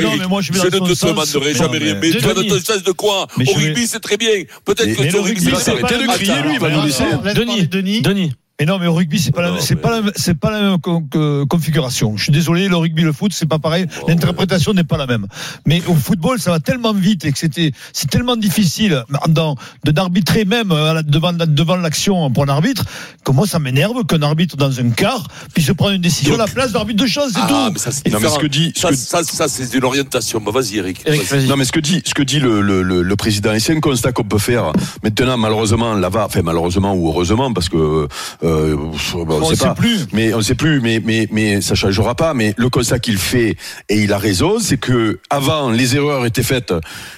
ne 0.76 0.80
dans 0.80 0.86
te 0.88 0.94
sens. 0.96 1.10
demanderai 1.10 1.54
Mais 1.54 1.54
jamais 1.54 1.78
rien. 1.78 1.96
mais- 2.02 2.12
toi, 2.12 2.34
Denis. 2.34 2.50
ne 2.50 2.56
te 2.58 2.64
de 2.84 2.92
quoi 2.92 3.28
Au 3.48 3.54
rugby, 3.54 3.88
c'est 3.88 4.00
très 4.00 4.18
bien. 4.18 4.30
Peut-être 4.66 4.96
que 4.96 5.04
le 5.04 5.10
tu 5.10 5.16
au 5.18 5.22
rugby, 5.24 5.52
c'est 5.56 5.64
s'arrêter 5.64 5.82
pas 5.82 5.98
de 5.98 6.08
crier, 6.14 6.42
lui, 6.44 6.54
il 6.54 6.60
va 6.60 6.70
nous 6.70 6.82
laisser. 6.86 7.04
Denis, 7.36 7.68
Denis. 8.02 8.34
Mais 8.60 8.68
non, 8.68 8.78
mais 8.78 8.86
au 8.86 8.94
rugby, 8.94 9.18
c'est 9.20 9.32
pas, 9.32 9.48
Non, 9.50 9.56
la, 9.56 9.62
c'est 9.62 9.74
mais- 9.74 9.82
pas, 9.82 10.00
la, 10.02 10.12
c'est 10.16 10.36
pas 10.40 10.52
la 10.52 10.62
même 10.62 10.80
co- 10.80 11.02
co- 11.02 11.46
configuration. 11.48 12.16
Je 12.18 12.24
suis 12.26 12.32
désolé, 12.32 12.68
le 12.68 12.76
rugby, 12.78 13.02
le 13.02 13.12
foot, 13.12 13.32
c'est 13.34 13.48
pas 13.48 13.58
pareil. 13.58 13.88
Oh, 14.02 14.06
L'interprétation 14.08 14.74
n'est 14.74 14.84
pas 14.84 14.96
la 14.98 15.08
même. 15.08 15.26
Mais 15.66 15.82
au 15.88 15.96
football, 15.96 16.40
ça 16.40 16.52
va 16.52 16.60
tellement 16.60 16.94
vite 16.94 17.26
et 17.26 17.32
que 17.32 17.40
c'était, 17.40 17.72
c'est 17.94 18.08
tellement 18.12 18.36
difficile 18.36 19.04
dans, 19.30 19.56
de 19.86 19.92
d'arbitrer 19.92 20.46
même 20.46 20.72
euh, 20.72 21.02
devant, 21.02 21.32
la- 21.32 21.48
devant 21.48 21.78
l'action 21.78 22.30
pour 22.30 22.44
un 22.44 22.50
arbitre 22.50 22.86
que 23.26 23.32
moi, 23.32 23.48
ça 23.48 23.58
m'énerve 23.58 24.06
qu'un 24.06 24.22
arbitre 24.22 24.56
dans 24.56 24.80
un 24.80 24.92
quart 24.92 25.28
puisse 25.56 25.72
prendre 25.74 25.94
une 25.94 26.02
décision 26.02 26.36
à 26.36 26.38
la 26.38 26.46
place 26.48 26.74
d'arbitre 26.74 27.02
de 27.02 27.08
chance, 27.10 27.32
c'est 27.34 27.40
Ah, 27.42 27.48
tout. 27.68 27.74
mais 27.74 27.80
ça, 27.80 27.92
c'est 27.92 28.08
Non, 28.10 28.20
mais 28.20 28.28
ce 28.28 28.34
différent. 28.34 28.40
que 28.40 28.48
dit, 28.48 28.72
ce 28.76 28.82
Ça, 28.82 28.90
que- 28.90 28.96
ça, 28.96 29.24
ça, 29.24 29.48
c'est 29.48 29.74
une 29.76 29.84
orientation. 29.84 30.40
Bah, 30.40 30.52
vas-y, 30.52 30.78
Eric. 30.78 31.02
Eric, 31.08 31.24
Vas-y. 31.24 31.40
vas-y. 31.40 31.50
Non, 31.50 31.58
mais 31.58 31.66
ce 31.66 31.72
que 31.72 31.80
dit, 31.80 32.04
ce 32.06 32.14
que 32.14 32.22
dit 32.22 32.40
le, 32.40 32.62
le, 32.62 32.84
le, 32.84 33.02
le 33.02 33.16
président, 33.16 33.52
et 33.54 33.60
c'est 33.60 33.76
un 33.76 33.80
constat 33.80 34.12
qu'on 34.12 34.24
peut 34.24 34.38
faire. 34.38 34.72
Maintenant, 35.04 35.38
malheureusement, 35.38 35.96
là-bas, 35.96 36.26
enfin 36.28 36.42
malheureusement 36.44 36.94
ou 36.94 37.08
heureusement, 37.10 37.52
parce 37.52 37.68
que 37.68 38.08
euh, 38.44 38.76
bon, 38.76 38.92
on 39.14 39.42
On 39.42 39.46
sait 39.56 39.66
pas. 39.66 39.74
plus. 39.76 40.08
Mais 40.12 40.34
on 40.34 40.42
sait 40.42 40.56
plus. 40.56 40.82
Mais 40.82 41.02
mais 41.04 41.28
mais 41.32 41.62
ça 41.62 41.76
changera 41.76 42.16
pas. 42.16 42.34
Mais 42.34 42.54
le 42.58 42.70
constat 42.70 43.00
qu'il 43.00 43.18
fait 43.18 43.56
et 43.90 44.02
il 44.04 44.12
a 44.14 44.18
raison, 44.18 44.60
c'est 44.60 44.78
que 44.78 45.20
avant 45.30 45.72
les 45.72 45.96
erreurs 45.96 46.26
étaient 46.26 46.44
faites 46.44 46.74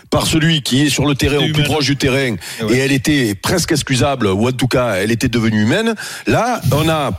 par 0.10 0.28
celui 0.28 0.62
qui 0.62 0.84
est 0.84 0.90
sur 0.90 1.06
le 1.06 1.16
terrain, 1.16 1.38
au 1.38 1.52
plus 1.52 1.64
proche 1.64 1.86
du 1.86 1.98
terrain, 1.98 2.36
Et 2.60 2.64
ouais. 2.64 2.76
et 2.76 2.78
elle 2.78 2.92
était 2.92 3.36
presque 3.36 3.72
excusable 3.72 4.28
ou 4.28 4.48
en 4.48 4.52
tout 4.52 4.68
cas, 4.68 4.96
elle 4.96 5.12
était 5.12 5.28
devenue 5.30 5.64
humaine. 5.64 5.96
Là, 6.28 6.62
on 6.72 6.88
a 6.88 7.12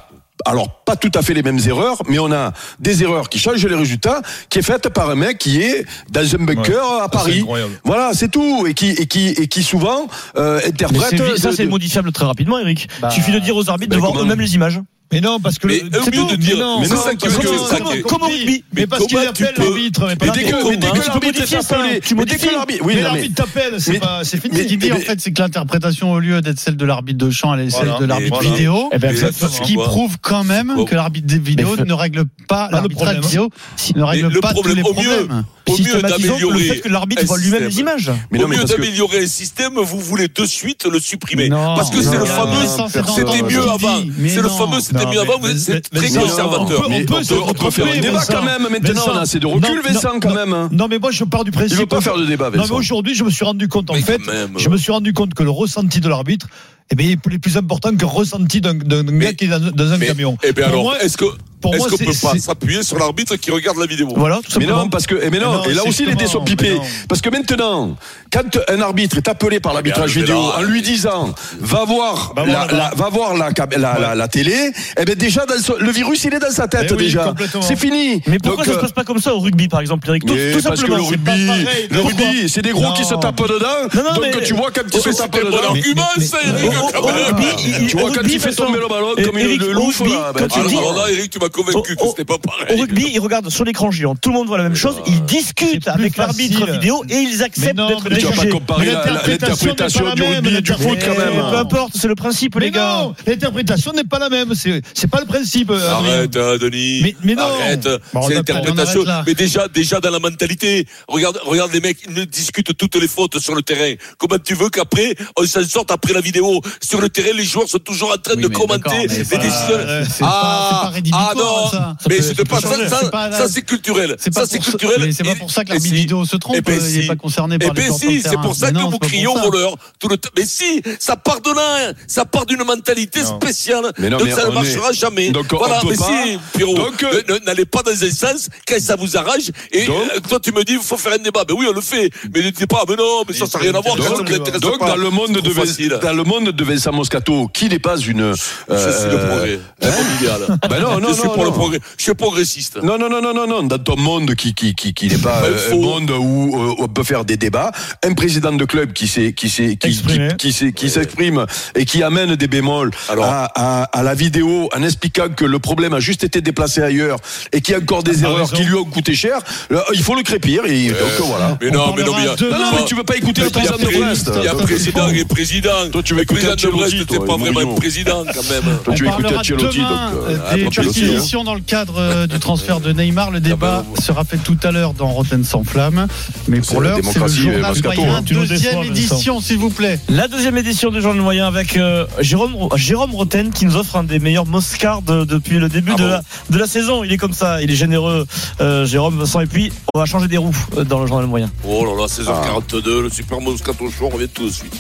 alors 0.45 0.83
pas 0.85 0.97
tout 0.97 1.11
à 1.15 1.23
fait 1.23 1.35
les 1.35 1.43
mêmes 1.43 1.59
erreurs, 1.67 2.03
mais 2.09 2.19
on 2.19 2.31
a 2.31 2.53
des 2.79 3.03
erreurs 3.03 3.29
qui 3.29 3.39
changent 3.39 3.65
les 3.67 3.75
résultats, 3.75 4.21
qui 4.51 4.59
est 4.59 4.63
faite 4.63 4.89
par 4.91 5.09
un 5.11 5.15
mec 5.15 5.39
qui 5.39 5.61
est 5.63 5.85
dans 6.11 6.35
un 6.35 6.45
bunker 6.45 6.85
à 7.03 7.09
Paris. 7.09 7.45
Voilà, 7.85 8.11
c'est 8.13 8.29
tout, 8.31 8.67
et 8.67 8.75
qui 8.75 8.91
et 8.91 9.07
qui 9.07 9.29
et 9.29 9.49
qui 9.49 9.63
souvent 9.63 10.07
euh, 10.37 10.61
Mais 10.63 10.69
interprète. 10.69 11.11
c'est- 11.11 11.37
ça, 11.41 11.53
c'est 11.53 11.65
de- 11.65 11.71
modifiable 11.71 12.13
très 12.13 12.27
rapidement, 12.27 12.59
Eric. 12.59 12.89
Bah, 13.01 13.09
Il 13.11 13.15
suffit 13.15 13.33
de 13.33 13.39
dire 13.39 13.57
aux 13.57 13.71
arbitres 13.71 13.91
ben 13.91 13.97
de 13.97 14.01
voir 14.01 14.13
comment 14.13 14.25
eux-mêmes 14.25 14.41
les 14.41 14.55
images. 14.55 14.81
Mais 15.13 15.21
non, 15.21 15.39
parce 15.39 15.59
que 15.59 15.69
Mais 15.69 15.81
le- 15.91 16.01
au 16.01 16.03
c'est 16.03 16.15
mieux 16.17 16.25
de 16.27 16.37
dire- 16.37 16.57
Mais 16.81 16.89
comment- 16.89 17.01
ça 17.03 17.15
qui 17.15 17.27
est- 17.27 17.31
comment- 17.31 18.03
comme 18.09 18.23
au 18.23 18.27
rugby. 18.27 18.65
Mais 18.75 18.87
parce 18.89 19.07
qu'il 19.07 19.19
appelle 19.19 19.55
l'arbitre, 19.57 20.07
mais 20.09 20.15
dès 20.31 20.43
que, 20.43 20.51
l'arbitre. 20.51 20.69
mais 20.71 20.77
dès 20.77 20.87
hein, 20.89 20.93
que 20.93 20.97
tu 20.97 21.03
peux 21.03 21.09
l'arbitre 21.09 21.43
est 21.43 21.55
appelé, 21.57 22.01
tu 22.01 22.15
mais 22.17 22.25
dès 22.25 22.35
que 22.35 22.41
modifies. 22.41 22.55
l'arbitre, 22.55 22.85
mais 22.87 23.03
l'arbitre 23.03 23.35
t'appelle, 23.37 23.75
c'est 23.81 24.01
c'est 24.25 24.41
fini. 24.43 24.59
Ce 24.59 24.63
qu'il 24.65 24.79
dit 24.79 24.93
en 24.93 24.97
fait, 24.97 25.21
c'est 25.21 25.33
que 25.33 25.41
l'interprétation, 25.43 26.13
au 26.13 26.19
lieu 26.19 26.41
d'être 26.41 26.59
celle 26.59 26.77
de 26.77 26.85
l'arbitre 26.85 27.25
de 27.25 27.31
champ, 27.31 27.55
elle 27.55 27.67
est 27.67 27.71
celle 27.71 27.95
de 28.01 28.05
l'arbitre 28.05 28.41
vidéo. 28.41 28.91
Eh 28.93 28.99
ben. 28.99 29.15
Ce 29.17 29.61
qui 29.63 29.75
prouve 29.75 30.17
quand 30.21 30.45
même 30.45 30.85
que 30.87 30.95
l'arbitre 30.95 31.35
vidéos 31.37 31.77
Mais 31.79 31.85
ne 31.85 31.93
règle 31.93 32.25
pas, 32.49 32.69
le 32.83 32.89
problème. 32.89 33.21
vidéo 33.23 33.49
ne 33.95 34.03
règle 34.03 34.29
le 34.29 34.41
pas 34.41 34.49
tous 34.49 34.55
problème, 34.55 34.77
les 34.77 34.83
au 34.83 34.93
mieux, 34.95 35.03
problèmes. 35.27 35.45
au 35.69 35.73
mieux 35.73 35.77
Systématisons 35.77 36.19
le 36.19 36.29
d'améliorer 36.41 36.63
fait 36.65 36.81
que 36.81 36.89
l'arbitre 36.89 37.25
voit 37.27 37.39
lui-même 37.39 37.65
les 37.65 37.79
images. 37.81 38.11
Mais 38.31 38.39
non, 38.39 38.45
Au 38.45 38.49
mieux 38.49 38.65
d'améliorer 38.65 39.23
un 39.25 39.27
système, 39.27 39.75
vous 39.77 40.01
voulez 40.01 40.29
de 40.29 40.45
suite 40.47 40.85
le 40.91 40.99
supprimer. 41.01 41.49
Non, 41.49 41.75
Parce 41.77 41.91
que 41.91 42.03
c'est 42.03 42.19
le 42.19 42.25
fameux, 42.25 42.67
c'était 43.15 43.43
mieux 43.43 43.63
avant. 43.63 43.99
C'est 44.27 44.43
le 44.43 44.49
fameux, 44.49 44.81
c'était 44.99 45.11
mieux 45.11 45.21
avant, 45.21 45.41
c'est 45.57 45.73
mais- 45.93 46.01
très 46.01 46.09
conservateur. 46.11 46.83
on 46.91 47.05
peut 47.05 47.15
on 47.19 47.23
se 47.23 47.35
peut, 47.35 47.41
on 47.47 47.53
peut 47.55 47.71
faire 47.71 47.87
un 47.87 48.01
débat 48.01 48.23
quand 48.27 48.43
même. 48.43 48.63
Maintenant, 48.71 49.03
on 49.13 49.17
a 49.17 49.21
assez 49.21 49.39
de 49.39 49.47
recul, 49.47 49.81
Vincent, 49.85 50.21
quand 50.21 50.35
même. 50.35 50.69
Non, 50.73 50.89
mais 50.89 50.99
moi, 50.99 51.11
je 51.11 51.25
pars 51.25 51.45
du 51.45 51.51
principe. 51.51 51.73
Il 51.73 51.79
veut 51.79 51.87
pas 51.87 51.99
que- 51.99 52.05
faire 52.05 52.17
de 52.19 52.25
débat, 52.27 52.51
Non, 52.51 52.65
mais 52.65 52.73
aujourd'hui, 52.75 53.15
je 53.15 53.25
me 53.25 53.31
suis 53.31 53.45
rendu 53.45 53.69
compte, 53.69 53.91
en 53.91 53.95
fait, 53.95 54.21
je 54.57 54.69
me 54.69 54.77
suis 54.77 54.93
rendu 54.93 55.13
compte 55.13 55.35
que 55.35 55.43
le 55.43 55.51
ressenti 55.51 56.01
de 56.01 56.09
l'arbitre, 56.09 56.47
eh 56.91 56.95
bien, 56.95 57.07
il 57.27 57.35
est 57.35 57.39
plus 57.39 57.57
important 57.57 57.91
que 57.95 58.01
le 58.01 58.07
ressenti 58.07 58.61
d'un 58.61 58.75
gars 58.75 59.33
qui 59.33 59.45
est 59.45 59.49
dans, 59.49 59.59
dans 59.73 59.93
un 59.93 59.99
Mais- 59.99 60.07
camion. 60.07 60.37
Eh 60.45 60.53
bien 60.53 60.67
alors, 60.67 60.95
est-ce 60.97 61.17
que, 61.17 61.25
pour 61.67 61.75
est-ce 61.75 61.83
moi, 61.83 61.91
qu'on 61.91 61.97
c'est- 61.97 62.05
peut 62.05 62.27
pas 62.29 62.33
c'est- 62.33 62.39
s'appuyer 62.41 62.83
sur 62.83 62.99
l'arbitre 62.99 63.37
qui 63.37 63.51
regarde 63.51 63.79
la 63.79 63.87
vidéo 63.87 64.09
Voilà, 64.17 64.37
tout 64.37 64.43
Mais 64.49 64.53
simplement. 64.55 64.77
non, 64.85 64.89
parce 64.89 65.07
que, 65.07 65.15
eh, 65.23 65.31
mais 65.31 65.39
non, 65.39 65.51
Mais 65.51 65.57
non, 65.57 65.65
et 65.65 65.75
là 65.75 65.81
c'est 65.85 65.89
aussi, 65.89 66.03
il 66.05 66.11
était 66.11 66.25
comment, 66.27 66.45
pipé. 66.45 66.71
mais 66.71 66.77
non. 66.77 66.83
Parce 67.09 67.21
que 67.21 67.31
maintenant, 67.31 67.97
quand 68.33 68.59
un 68.69 68.81
arbitre 68.81 69.17
est 69.19 69.29
appelé 69.29 69.61
par 69.61 69.73
l'arbitrage 69.75 70.15
mais 70.17 70.23
vidéo 70.23 70.37
là, 70.51 70.59
en 70.59 70.63
lui 70.63 70.83
disant, 70.83 71.35
va 71.61 71.85
voir, 71.85 72.33
Va 72.35 72.45
la, 72.45 72.53
voir 72.53 72.67
là-bas. 72.67 72.77
la- 72.77 72.95
va 73.05 73.09
voir 73.11 73.37
la, 73.37 73.53
cam- 73.53 73.69
la, 73.77 73.99
la, 73.99 74.15
la 74.15 74.29
télé, 74.29 74.73
eh 74.99 75.05
ben, 75.05 75.15
déjà, 75.15 75.45
dans 75.47 75.59
son- 75.63 75.77
le 75.79 75.91
virus, 75.91 76.25
il 76.25 76.35
est 76.35 76.39
dans 76.39 76.51
sa 76.51 76.69
tête, 76.69 76.87
Eh 76.91 76.93
oui, 76.93 76.99
déjà. 77.05 77.25
complètement. 77.25 77.63
C'est 77.63 77.77
fini. 77.77 78.23
Mais 78.27 78.39
pourquoi 78.39 78.65
Donc, 78.65 78.73
ça 78.75 78.79
se 78.79 78.83
passe 78.85 78.93
pas 78.93 79.05
comme 79.05 79.21
ça 79.21 79.35
au 79.35 79.41
rugby, 79.41 79.69
par 79.69 79.81
exemple, 79.81 80.09
Eric? 80.09 80.25
Tout, 80.27 80.35
mais 80.35 80.53
tout 80.53 80.63
parce 80.63 80.81
que 80.81 80.87
simplement. 80.87 80.97
le 80.99 81.03
c'est 81.05 81.11
rugby, 81.11 81.47
pareil. 81.47 81.67
le 81.91 82.01
Pourquoi 82.01 82.27
rugby, 82.27 82.49
c'est 82.49 82.63
des 82.63 82.71
gros 82.71 82.93
qui 82.95 83.05
se 83.05 83.15
Non. 83.15 83.21
tapent 83.21 83.43
dedans. 83.49 83.67
Non, 83.95 84.03
non, 84.03 84.15
donc 84.15 84.25
mais- 84.35 84.43
tu 84.45 84.55
vois 84.55 84.71
quand 84.75 84.83
ils 84.93 85.01
se 85.01 85.09
tapent 85.11 85.35
c'était 85.35 85.47
un 85.47 85.51
bon 85.51 85.57
dedans. 85.57 85.69
argument, 85.71 86.03
ça, 86.21 86.39
Eric, 86.45 86.71
au- 86.71 86.93
quand 86.93 87.01
au 87.03 87.07
même. 87.13 87.25
rugby, 87.27 87.47
il- 87.81 87.87
Tu 87.89 87.97
vois 87.97 88.11
quand 88.11 88.17
rugby, 88.19 88.33
il 88.35 88.41
fait 88.41 88.49
Vincent, 88.51 88.67
tomber 88.67 88.79
le 88.79 88.89
ballon 88.89 89.15
comme 89.25 89.39
il 89.39 89.45
Eric, 89.47 89.61
le 89.63 89.69
au 89.69 89.73
louffe 89.73 89.99
rugby, 90.01 90.13
là. 90.15 90.33
ben, 90.35 90.41
quand 90.49 90.61
tu 90.63 90.69
dis- 90.69 90.77
alors 90.79 90.95
là, 90.95 91.11
Eric, 91.11 91.31
tu 91.31 91.39
m'as 91.39 91.49
convaincu 91.57 91.93
Au- 91.93 91.97
que 91.97 92.03
au- 92.05 92.11
c'était 92.11 92.25
pas 92.25 92.35
Au 92.35 92.39
pareil. 92.39 92.81
rugby, 92.81 93.11
ils 93.13 93.19
regardent 93.21 93.51
sur 93.51 93.65
l'écran 93.65 93.91
géant. 93.91 94.15
Tout 94.15 94.29
le 94.31 94.35
monde 94.37 94.47
voit 94.49 94.59
la 94.59 94.65
même 94.65 94.75
chose. 94.77 94.97
Ils 95.07 95.25
discutent 95.25 95.89
avec 95.89 96.17
l'arbitre 96.17 96.67
vidéo 96.71 97.03
et 97.09 97.17
ils 97.17 97.43
acceptent 97.43 97.77
d'être 97.77 98.05
mais 98.05 98.11
Mais 98.11 98.19
tu 98.19 98.25
vas 98.27 98.31
pas 98.31 98.37
jugés. 98.37 98.49
comparer 98.51 98.87
Mais 98.87 98.93
la- 98.93 99.05
la- 99.05 99.13
l'interprétation 99.27 100.05
du 100.15 100.23
rugby 100.23 100.23
et 100.25 100.41
même, 100.41 100.61
du 100.61 100.73
foot 100.73 100.99
quand 101.05 101.15
Mais 101.19 101.25
même. 101.25 101.51
Peu 101.51 101.57
importe, 101.59 101.93
c'est 101.97 102.09
le 102.09 102.15
principe, 102.15 102.55
les 102.57 102.71
gars. 102.71 102.99
non, 103.03 103.15
l'interprétation 103.27 103.93
n'est 103.93 104.05
pas 104.05 104.19
la 104.19 104.29
même. 104.29 104.53
C'est 104.55 105.11
pas 105.11 105.21
le 105.21 105.27
principe. 105.27 105.71
Adrien. 105.71 105.91
Arrête, 105.91 106.37
hein, 106.37 106.57
Denis. 106.61 107.15
Mais- 107.25 107.35
non. 107.35 107.43
Arrête. 107.43 107.89
C'est 108.27 108.35
l'interprétation. 108.35 109.05
Mais 109.27 109.35
déjà, 109.35 109.69
déjà 109.69 110.01
dans 110.01 110.11
la 110.11 110.19
mentalité. 110.19 110.87
Regarde, 111.09 111.41
regarde 111.45 111.73
les 111.73 111.81
mecs, 111.81 111.99
ils 112.09 112.27
discutent 112.27 112.77
toutes 112.77 112.97
les 112.97 113.09
fautes 113.09 113.39
sur 113.39 113.55
le 113.55 113.63
terrain. 113.63 113.95
Comment 114.19 114.39
tu 114.39 114.55
veux 114.55 114.69
qu'après, 114.69 115.15
on 115.39 115.45
s'en 115.47 115.65
sorte 115.65 115.91
après 115.91 116.13
la 116.13 116.21
vidéo? 116.21 116.61
Sur 116.81 117.01
le 117.01 117.09
terrain, 117.09 117.33
les 117.37 117.45
joueurs 117.45 117.69
sont 117.69 117.79
toujours 117.79 118.11
en 118.13 118.19
train 118.19 118.35
Oui, 118.37 118.43
de 118.43 118.49
commenter 118.49 118.83
pas- 119.07 119.37
décisions. 119.39 119.79
euh, 119.79 120.05
ah 120.23 121.33
non, 121.37 121.43
non, 121.47 121.71
ça. 121.71 121.97
mais 122.09 122.23
c'est 122.23 122.49
pas 122.49 122.61
ça, 122.61 122.89
ça, 122.89 123.31
ça, 123.33 123.49
c'est 123.49 123.63
culturel. 123.63 124.17
C'est 124.19 124.33
pas 124.35 124.41
Ça 124.41 124.47
c'est 124.51 124.57
pour 124.59 124.65
ça- 124.67 124.71
culturel. 124.73 125.01
mais 125.01 125.13
c'est 125.13 125.25
pas 125.25 125.35
pour 125.35 125.51
ça 125.51 125.65
que 125.65 125.71
l'arbitre 125.71 125.89
si. 125.95 126.01
vidéo 126.01 126.25
se 126.25 126.37
trompe. 126.37 126.57
Eh 126.59 126.61
ben, 126.61 126.75
il 126.81 126.81
si. 126.91 126.99
n'est 126.99 127.07
pas 127.07 127.17
concerné 127.17 127.57
Eh 127.61 127.65
par 127.67 127.75
les 127.75 127.83
ben 127.89 127.93
si, 127.93 128.23
c'est 128.23 128.37
pour 128.41 128.55
ça 128.55 128.71
que 128.73 128.79
vous 128.79 128.99
criez 128.99 129.25
pour 129.27 129.37
au 129.37 129.51
voleur 129.51 129.77
tout 129.99 130.09
le 130.09 130.17
temps. 130.17 130.31
Mais 130.37 130.45
si, 130.45 130.83
ça 130.99 131.17
part 131.17 131.41
de 131.41 131.51
là, 131.51 131.93
ça 132.07 132.25
part 132.25 132.47
d'une 132.47 132.63
mentalité 132.65 133.25
spéciale. 133.25 133.93
Mais 133.99 134.11
non, 134.11 134.19
donc 134.19 134.29
ça 134.31 134.47
ne 134.47 134.51
marchera 134.53 134.93
jamais. 134.93 135.33
voilà, 135.51 135.81
mais 135.89 135.97
si, 135.97 136.39
Pierrot, 136.55 136.75
Donc, 136.75 137.03
euh, 137.03 137.39
n'allez 137.47 137.65
pas 137.65 137.83
dans 137.83 137.91
un 137.93 138.11
sens 138.11 138.49
quand 138.67 138.81
ça 138.81 138.97
vous 138.97 139.17
arrange. 139.17 139.51
Et 139.73 139.89
euh, 139.89 140.21
toi, 140.29 140.39
tu 140.41 140.53
me 140.53 140.63
dis, 140.65 140.75
il 140.75 140.81
faut 140.81 140.97
faire 140.97 141.15
un 141.15 141.19
débat. 141.19 141.45
Ben 141.45 141.55
oui, 141.59 141.67
on 141.69 141.73
le 141.75 141.81
fait. 141.81 142.11
Mais 142.35 142.43
ne 142.43 142.51
dites 142.51 142.67
pas, 142.67 142.85
mais 142.89 142.97
non, 142.97 143.23
mais 143.29 143.35
ça, 143.35 143.47
ça 143.47 143.59
n'a 143.59 143.65
rien 143.65 143.75
à 143.75 143.81
voir. 143.81 143.97
Donc, 143.97 144.79
dans 144.81 144.97
le 144.97 145.11
monde 145.11 145.33
de 145.33 145.97
dans 146.01 146.13
le 146.13 146.25
monde 146.25 146.51
de 146.51 146.65
Vincent 146.65 146.93
Moscato, 146.93 147.49
qui 147.53 147.69
n'est 147.69 147.79
pas 147.79 147.97
une 147.99 148.33
Je 148.35 148.37
suis 148.37 148.51
le 148.69 148.71
euh, 148.71 149.29
progrès. 149.29 149.61
Ben 150.69 150.81
non, 150.81 151.01
non, 151.01 151.09
suis 151.27 151.29
non, 151.29 151.35
pour 151.35 151.45
le 151.45 151.51
non. 151.51 151.57
progrès. 151.57 151.81
Je 151.97 152.03
suis 152.03 152.15
progressiste. 152.15 152.83
Non, 152.83 152.99
non, 152.99 153.09
non, 153.09 153.21
non, 153.23 153.35
non, 153.35 153.47
non. 153.47 153.63
Dans 153.63 153.79
ton 153.79 153.97
monde 153.97 154.35
qui, 154.35 154.55
qui, 154.55 154.75
qui, 154.75 154.95
qui 154.95 155.09
n'est 155.09 155.19
pas 155.19 155.43
euh, 155.45 155.73
un 155.73 155.77
monde 155.77 156.11
où 156.11 156.57
euh, 156.57 156.75
on 156.79 156.89
peut 156.89 157.05
faire 157.05 157.25
des 157.25 157.37
débats, 157.37 157.71
un 158.05 158.15
président 158.15 158.53
de 158.53 158.65
club 158.65 158.93
qui 158.93 159.09
s'est, 159.09 159.33
qui 159.33 159.49
s'est, 159.49 159.77
qui, 159.77 159.89
Exprimé. 159.89 160.29
qui, 160.39 160.49
qui 160.49 160.53
s'est- 160.53 160.73
qui 160.73 160.91
s'exprime 160.91 161.47
et 161.75 161.85
qui 161.85 162.03
amène 162.03 162.37
des 162.37 162.49
bémols 162.49 162.91
Alors. 163.09 163.25
à, 163.27 163.51
à, 163.55 163.83
à 163.85 164.03
la 164.03 164.15
vidéo 164.15 164.69
en 164.77 164.83
expliquant 164.83 165.29
que 165.35 165.45
le 165.45 165.59
problème 165.59 165.95
a 165.95 166.01
juste 166.01 166.25
été 166.25 166.41
déplacé 166.41 166.83
ailleurs 166.83 167.19
et 167.53 167.61
qu'il 167.61 167.73
y 167.73 167.75
a 167.77 167.81
encore 167.81 168.03
des 168.03 168.25
Ah, 168.25 168.29
erreurs 168.29 168.39
raison. 168.49 168.57
qui 168.57 168.65
lui 168.65 168.75
ont 168.77 168.85
coûté 168.85 169.15
cher, 169.15 169.39
là, 169.71 169.85
il 169.95 170.03
faut 170.03 170.15
le 170.15 170.23
crépir 170.23 170.63
et 170.67 170.89
donc 170.89 170.97
voilà. 171.27 171.59
Mais 171.61 171.69
On 171.71 171.73
non, 171.75 171.95
mais 171.97 172.03
non, 172.05 172.13
mais 172.17 172.25
y 172.25 172.29
a- 172.29 172.35
parlera 172.35 172.37
demain. 172.37 172.59
Non, 172.59 172.65
non, 172.65 172.71
mais 172.79 172.85
tu 172.85 172.95
veux 172.95 173.05
pas 173.05 173.17
écouter 173.17 173.43
le 173.43 173.51
président 173.51 173.77
de 173.77 173.85
Brest. 173.99 174.31
Il 174.37 174.45
y 174.45 174.49
a 174.49 174.55
président 174.55 175.09
et 175.09 175.25
président. 175.25 175.91
Toi, 175.93 176.03
tu 176.03 176.13
veux 176.15 176.19
Le 176.19 176.23
écouter 176.25 176.47
président 176.47 176.71
de 176.71 176.77
Brest, 176.77 177.07
t'es 177.07 177.19
pas 177.19 177.37
vraiment 177.37 177.75
président 177.75 178.25
quand 178.25 178.51
même. 178.51 178.79
Toi, 178.85 178.95
tu 178.95 179.03
veux 179.05 179.09
écouter 179.11 179.37
Ancelotti, 179.37 179.79
donc. 179.79 179.89
euh, 180.29 180.55
des 180.55 181.16
Dans 181.45 181.55
le 181.55 181.61
cadre 181.61 181.95
euh, 181.99 182.27
du 182.27 182.39
transfert 182.39 182.81
de 182.81 182.93
Neymar. 182.93 183.31
Le 183.31 183.41
débat 183.41 183.85
bah, 183.95 184.01
sera 184.03 184.25
fait 184.25 184.37
tout 184.39 184.57
à 184.63 184.71
l'heure 184.71 184.95
dans 184.95 185.09
Rotten 185.09 185.45
sans 185.45 185.65
flamme. 185.65 186.07
Mais 186.49 186.61
pour 186.61 186.81
la 186.81 186.91
l'heure, 186.91 186.99
c'est 187.03 187.07
le 187.07 187.13
démocratie, 187.13 187.43
journal 187.43 187.65
euh, 187.65 187.69
Moscato, 187.69 187.95
moyen. 188.01 188.17
hein. 188.17 188.23
Deuxième 188.23 188.83
édition, 188.85 189.41
s'il 189.41 189.59
vous 189.59 189.71
plaît. 189.71 189.99
La 190.09 190.29
deuxième 190.29 190.57
édition 190.57 190.91
du 190.91 191.01
Journal 191.01 191.23
Moyen 191.23 191.47
avec 191.47 191.77
euh, 191.77 192.07
Jérôme, 192.21 192.55
Jérôme 192.77 193.15
Roten 193.15 193.51
qui 193.51 193.67
nous 193.67 193.77
offre 193.77 193.97
un 193.97 194.05
des 194.05 194.19
meilleurs 194.19 194.47
Moscars 194.47 195.03
de- 195.03 195.25
depuis 195.25 195.59
le 195.59 195.69
début 195.69 195.93
Ah 195.95 195.99
de, 195.99 196.03
bon 196.03 196.09
la, 196.09 196.23
de 196.51 196.59
la 196.59 196.67
saison. 196.67 197.05
Il 197.05 197.13
est 197.13 197.17
comme 197.19 197.33
ça, 197.33 197.61
il 197.63 197.71
est 197.71 197.77
généreux, 197.77 198.27
euh, 198.61 198.87
Jérôme 198.87 199.19
Vincent. 199.19 199.41
Et 199.41 199.47
puis, 199.47 199.73
on 199.95 199.99
va 199.99 200.07
changer 200.07 200.29
des 200.29 200.37
roues 200.39 200.55
dans 200.89 201.01
le 201.01 201.07
Journal 201.07 201.27
Moyen. 201.27 201.51
Oh 201.65 201.85
là 201.85 201.93
là, 202.01 202.07
16h42, 202.07 203.03
le 203.03 203.11
Super 203.11 203.41
Moscato 203.41 203.91
Show, 203.91 204.07
on 204.07 204.09
revient 204.11 204.29
tout 204.29 204.45
de 204.47 204.51
suite. 204.53 204.75